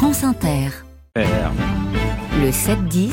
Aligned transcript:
France 0.00 0.24
Inter. 0.24 0.70
Le 1.14 2.50
7-10 2.50 3.12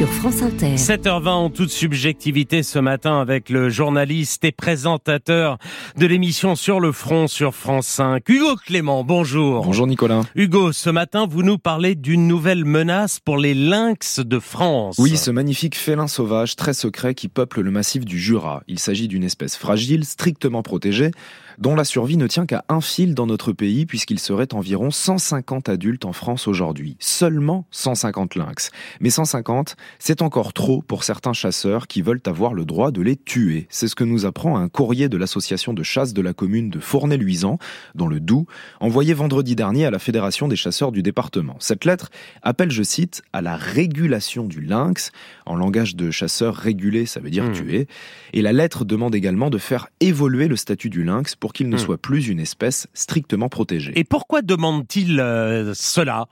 sur 0.00 0.08
France 0.08 0.40
Inter. 0.40 0.76
7h20 0.76 1.28
en 1.28 1.50
toute 1.50 1.68
subjectivité 1.68 2.62
ce 2.62 2.78
matin 2.78 3.20
avec 3.20 3.50
le 3.50 3.68
journaliste 3.68 4.42
et 4.46 4.50
présentateur 4.50 5.58
de 5.98 6.06
l'émission 6.06 6.56
Sur 6.56 6.80
le 6.80 6.90
front 6.90 7.28
sur 7.28 7.54
France 7.54 7.86
5, 7.88 8.26
Hugo 8.26 8.56
Clément. 8.56 9.04
Bonjour. 9.04 9.62
Bonjour 9.62 9.86
Nicolas. 9.86 10.22
Hugo, 10.34 10.72
ce 10.72 10.88
matin 10.88 11.26
vous 11.28 11.42
nous 11.42 11.58
parlez 11.58 11.96
d'une 11.96 12.26
nouvelle 12.26 12.64
menace 12.64 13.20
pour 13.20 13.36
les 13.36 13.52
lynx 13.52 14.20
de 14.20 14.38
France. 14.38 14.96
Oui, 14.98 15.18
ce 15.18 15.30
magnifique 15.30 15.76
félin 15.76 16.08
sauvage 16.08 16.56
très 16.56 16.72
secret 16.72 17.14
qui 17.14 17.28
peuple 17.28 17.60
le 17.60 17.70
massif 17.70 18.06
du 18.06 18.18
Jura. 18.18 18.62
Il 18.68 18.78
s'agit 18.78 19.06
d'une 19.06 19.24
espèce 19.24 19.58
fragile, 19.58 20.06
strictement 20.06 20.62
protégée, 20.62 21.10
dont 21.58 21.74
la 21.74 21.84
survie 21.84 22.16
ne 22.16 22.26
tient 22.26 22.46
qu'à 22.46 22.64
un 22.70 22.80
fil 22.80 23.14
dans 23.14 23.26
notre 23.26 23.52
pays 23.52 23.84
puisqu'il 23.84 24.18
serait 24.18 24.54
environ 24.54 24.90
150 24.90 25.68
adultes 25.68 26.06
en 26.06 26.14
France 26.14 26.48
aujourd'hui. 26.48 26.96
Seulement 27.00 27.66
150 27.70 28.36
lynx. 28.36 28.70
Mais 29.00 29.10
150, 29.10 29.76
c'est 29.98 30.22
encore 30.22 30.52
trop 30.52 30.82
pour 30.82 31.04
certains 31.04 31.32
chasseurs 31.32 31.86
qui 31.86 32.02
veulent 32.02 32.22
avoir 32.26 32.54
le 32.54 32.64
droit 32.64 32.90
de 32.90 33.02
les 33.02 33.16
tuer. 33.16 33.66
C'est 33.70 33.88
ce 33.88 33.94
que 33.94 34.04
nous 34.04 34.26
apprend 34.26 34.58
un 34.58 34.68
courrier 34.68 35.08
de 35.08 35.16
l'association 35.16 35.72
de 35.72 35.82
chasse 35.82 36.12
de 36.12 36.22
la 36.22 36.32
commune 36.32 36.70
de 36.70 36.80
Fournay-Luisan, 36.80 37.58
dans 37.94 38.06
le 38.06 38.20
Doubs, 38.20 38.46
envoyé 38.80 39.14
vendredi 39.14 39.56
dernier 39.56 39.86
à 39.86 39.90
la 39.90 39.98
Fédération 39.98 40.48
des 40.48 40.56
chasseurs 40.56 40.92
du 40.92 41.02
département. 41.02 41.56
Cette 41.58 41.84
lettre 41.84 42.10
appelle, 42.42 42.70
je 42.70 42.82
cite, 42.82 43.22
à 43.32 43.42
la 43.42 43.56
régulation 43.56 44.44
du 44.44 44.60
lynx. 44.60 45.10
En 45.46 45.56
langage 45.56 45.96
de 45.96 46.10
chasseur, 46.10 46.54
réguler, 46.54 47.06
ça 47.06 47.20
veut 47.20 47.30
dire 47.30 47.44
hmm. 47.44 47.52
tuer. 47.52 47.88
Et 48.32 48.42
la 48.42 48.52
lettre 48.52 48.84
demande 48.84 49.14
également 49.14 49.50
de 49.50 49.58
faire 49.58 49.88
évoluer 50.00 50.48
le 50.48 50.56
statut 50.56 50.90
du 50.90 51.04
lynx 51.04 51.34
pour 51.34 51.52
qu'il 51.52 51.68
ne 51.68 51.76
hmm. 51.76 51.80
soit 51.80 51.98
plus 51.98 52.28
une 52.28 52.40
espèce 52.40 52.86
strictement 52.94 53.48
protégée. 53.48 53.92
Et 53.96 54.04
pourquoi 54.04 54.42
demande-t-il 54.42 55.20
euh, 55.20 55.72
cela? 55.74 56.26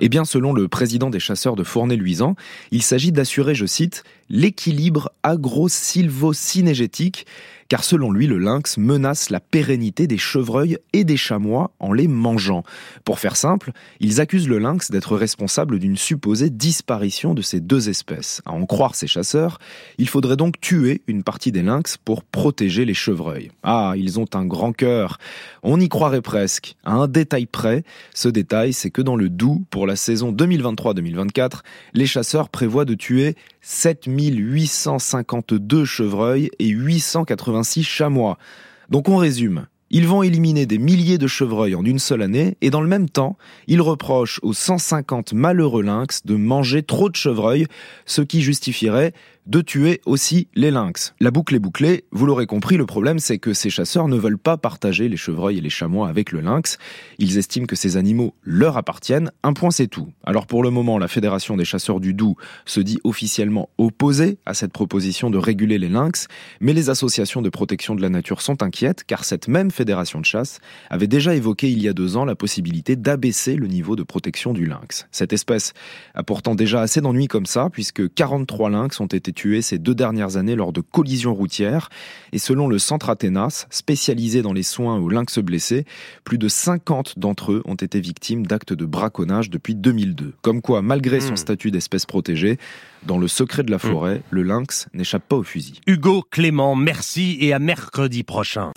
Eh 0.00 0.08
bien, 0.08 0.24
selon 0.24 0.52
le 0.52 0.68
président 0.68 1.10
des 1.10 1.20
chasseurs 1.20 1.54
de 1.54 1.62
Fournay-Luisan, 1.62 2.34
il 2.70 2.82
s'agit 2.92 3.10
d'assurer, 3.10 3.54
je 3.54 3.64
cite, 3.64 4.04
l'équilibre 4.32 5.12
agro-sylvo-synégétique 5.22 7.26
car 7.72 7.84
selon 7.84 8.12
lui, 8.12 8.26
le 8.26 8.36
lynx 8.36 8.76
menace 8.76 9.30
la 9.30 9.40
pérennité 9.40 10.06
des 10.06 10.18
chevreuils 10.18 10.76
et 10.92 11.04
des 11.04 11.16
chamois 11.16 11.70
en 11.78 11.94
les 11.94 12.06
mangeant. 12.06 12.64
Pour 13.02 13.18
faire 13.18 13.34
simple, 13.34 13.72
ils 13.98 14.20
accusent 14.20 14.46
le 14.46 14.58
lynx 14.58 14.90
d'être 14.90 15.16
responsable 15.16 15.78
d'une 15.78 15.96
supposée 15.96 16.50
disparition 16.50 17.32
de 17.32 17.40
ces 17.40 17.60
deux 17.60 17.88
espèces. 17.88 18.42
À 18.44 18.52
en 18.52 18.66
croire 18.66 18.94
ces 18.94 19.06
chasseurs, 19.06 19.58
il 19.96 20.06
faudrait 20.06 20.36
donc 20.36 20.60
tuer 20.60 21.00
une 21.06 21.22
partie 21.22 21.50
des 21.50 21.62
lynx 21.62 21.96
pour 21.96 22.24
protéger 22.24 22.84
les 22.84 22.92
chevreuils. 22.92 23.50
Ah, 23.62 23.94
ils 23.96 24.20
ont 24.20 24.28
un 24.34 24.44
grand 24.44 24.74
cœur. 24.74 25.16
On 25.62 25.80
y 25.80 25.88
croirait 25.88 26.20
presque. 26.20 26.76
À 26.84 26.92
un 26.92 27.08
détail 27.08 27.46
près, 27.46 27.84
ce 28.12 28.28
détail, 28.28 28.74
c'est 28.74 28.90
que 28.90 29.00
dans 29.00 29.16
le 29.16 29.30
Doubs, 29.30 29.62
pour 29.70 29.86
la 29.86 29.96
saison 29.96 30.30
2023-2024, 30.30 31.60
les 31.94 32.06
chasseurs 32.06 32.50
prévoient 32.50 32.84
de 32.84 32.92
tuer 32.92 33.34
7852 34.30 35.84
chevreuils 35.84 36.50
et 36.58 36.68
886 36.68 37.82
chamois. 37.82 38.38
Donc 38.88 39.08
on 39.08 39.16
résume. 39.16 39.66
Ils 39.94 40.08
vont 40.08 40.22
éliminer 40.22 40.64
des 40.64 40.78
milliers 40.78 41.18
de 41.18 41.26
chevreuils 41.26 41.74
en 41.74 41.84
une 41.84 41.98
seule 41.98 42.22
année 42.22 42.56
et 42.62 42.70
dans 42.70 42.80
le 42.80 42.88
même 42.88 43.10
temps, 43.10 43.36
ils 43.66 43.82
reprochent 43.82 44.40
aux 44.42 44.54
150 44.54 45.34
malheureux 45.34 45.82
lynx 45.82 46.24
de 46.24 46.34
manger 46.34 46.82
trop 46.82 47.10
de 47.10 47.14
chevreuils, 47.14 47.66
ce 48.06 48.22
qui 48.22 48.40
justifierait 48.40 49.12
de 49.46 49.60
tuer 49.60 50.00
aussi 50.06 50.48
les 50.54 50.70
lynx. 50.70 51.14
La 51.20 51.30
boucle 51.30 51.54
est 51.54 51.58
bouclée, 51.58 52.04
vous 52.12 52.26
l'aurez 52.26 52.46
compris, 52.46 52.76
le 52.76 52.86
problème 52.86 53.18
c'est 53.18 53.38
que 53.38 53.52
ces 53.52 53.70
chasseurs 53.70 54.08
ne 54.08 54.16
veulent 54.16 54.38
pas 54.38 54.56
partager 54.56 55.08
les 55.08 55.16
chevreuils 55.16 55.58
et 55.58 55.60
les 55.60 55.68
chamois 55.68 56.08
avec 56.08 56.32
le 56.32 56.40
lynx. 56.40 56.78
Ils 57.18 57.38
estiment 57.38 57.66
que 57.66 57.76
ces 57.76 57.96
animaux 57.96 58.34
leur 58.44 58.76
appartiennent, 58.76 59.32
un 59.42 59.52
point 59.52 59.72
c'est 59.72 59.88
tout. 59.88 60.12
Alors 60.24 60.46
pour 60.46 60.62
le 60.62 60.70
moment, 60.70 60.96
la 60.96 61.08
Fédération 61.08 61.56
des 61.56 61.64
chasseurs 61.64 62.00
du 62.00 62.14
Doubs 62.14 62.36
se 62.66 62.80
dit 62.80 62.98
officiellement 63.04 63.68
opposée 63.78 64.38
à 64.46 64.54
cette 64.54 64.72
proposition 64.72 65.28
de 65.28 65.38
réguler 65.38 65.78
les 65.78 65.88
lynx, 65.88 66.28
mais 66.60 66.72
les 66.72 66.88
associations 66.88 67.42
de 67.42 67.50
protection 67.50 67.94
de 67.94 68.02
la 68.02 68.08
nature 68.08 68.40
sont 68.40 68.62
inquiètes 68.62 69.02
car 69.04 69.24
cette 69.24 69.48
même 69.48 69.70
fédération 69.70 69.81
de 69.84 70.24
chasse 70.24 70.60
avait 70.90 71.06
déjà 71.06 71.34
évoqué 71.34 71.70
il 71.70 71.82
y 71.82 71.88
a 71.88 71.92
deux 71.92 72.16
ans 72.16 72.24
la 72.24 72.34
possibilité 72.34 72.96
d'abaisser 72.96 73.56
le 73.56 73.66
niveau 73.66 73.96
de 73.96 74.02
protection 74.02 74.52
du 74.52 74.66
lynx. 74.66 75.06
Cette 75.10 75.32
espèce 75.32 75.72
a 76.14 76.22
pourtant 76.22 76.54
déjà 76.54 76.80
assez 76.80 77.00
d'ennuis 77.00 77.28
comme 77.28 77.46
ça 77.46 77.68
puisque 77.70 78.12
43 78.12 78.70
lynx 78.70 79.00
ont 79.00 79.06
été 79.06 79.32
tués 79.32 79.62
ces 79.62 79.78
deux 79.78 79.94
dernières 79.94 80.36
années 80.36 80.56
lors 80.56 80.72
de 80.72 80.80
collisions 80.80 81.34
routières. 81.34 81.88
Et 82.32 82.38
selon 82.38 82.68
le 82.68 82.78
centre 82.78 83.10
Athénas, 83.10 83.66
spécialisé 83.70 84.42
dans 84.42 84.52
les 84.52 84.62
soins 84.62 84.98
aux 84.98 85.08
lynx 85.08 85.38
blessés, 85.38 85.84
plus 86.24 86.38
de 86.38 86.48
50 86.48 87.18
d'entre 87.18 87.52
eux 87.52 87.62
ont 87.64 87.74
été 87.74 88.00
victimes 88.00 88.46
d'actes 88.46 88.72
de 88.72 88.84
braconnage 88.84 89.50
depuis 89.50 89.74
2002. 89.74 90.34
Comme 90.42 90.62
quoi, 90.62 90.82
malgré 90.82 91.20
son 91.20 91.32
hmm. 91.32 91.36
statut 91.36 91.70
d'espèce 91.70 92.06
protégée, 92.06 92.58
dans 93.06 93.18
le 93.18 93.28
secret 93.28 93.62
de 93.62 93.70
la 93.70 93.76
hmm. 93.76 93.80
forêt, 93.80 94.22
le 94.30 94.42
lynx 94.42 94.88
n'échappe 94.94 95.24
pas 95.28 95.36
au 95.36 95.42
fusil. 95.42 95.80
Hugo 95.86 96.24
Clément, 96.30 96.76
merci 96.76 97.36
et 97.40 97.52
à 97.52 97.58
mercredi 97.58 98.22
prochain. 98.22 98.72